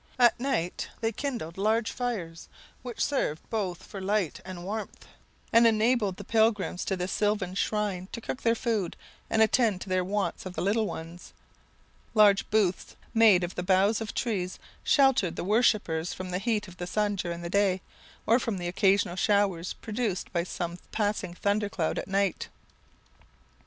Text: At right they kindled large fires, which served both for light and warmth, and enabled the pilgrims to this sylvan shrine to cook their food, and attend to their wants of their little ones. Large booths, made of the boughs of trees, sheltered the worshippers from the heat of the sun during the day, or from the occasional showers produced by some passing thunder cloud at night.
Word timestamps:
At 0.17 0.33
right 0.39 0.87
they 1.01 1.11
kindled 1.11 1.59
large 1.59 1.91
fires, 1.91 2.47
which 2.81 3.05
served 3.05 3.47
both 3.51 3.83
for 3.83 4.01
light 4.01 4.41
and 4.43 4.63
warmth, 4.63 5.05
and 5.53 5.67
enabled 5.67 6.17
the 6.17 6.23
pilgrims 6.23 6.83
to 6.85 6.95
this 6.97 7.11
sylvan 7.11 7.53
shrine 7.53 8.07
to 8.11 8.19
cook 8.19 8.41
their 8.41 8.55
food, 8.55 8.97
and 9.29 9.43
attend 9.43 9.79
to 9.81 9.89
their 9.89 10.03
wants 10.03 10.43
of 10.47 10.55
their 10.55 10.63
little 10.65 10.87
ones. 10.87 11.33
Large 12.15 12.49
booths, 12.49 12.95
made 13.13 13.43
of 13.43 13.53
the 13.53 13.61
boughs 13.61 14.01
of 14.01 14.15
trees, 14.15 14.57
sheltered 14.83 15.35
the 15.35 15.43
worshippers 15.43 16.13
from 16.15 16.31
the 16.31 16.39
heat 16.39 16.67
of 16.67 16.77
the 16.77 16.87
sun 16.87 17.13
during 17.15 17.41
the 17.43 17.47
day, 17.47 17.79
or 18.25 18.39
from 18.39 18.57
the 18.57 18.67
occasional 18.67 19.15
showers 19.15 19.73
produced 19.73 20.33
by 20.33 20.43
some 20.43 20.79
passing 20.91 21.35
thunder 21.35 21.69
cloud 21.69 21.99
at 21.99 22.07
night. 22.07 22.47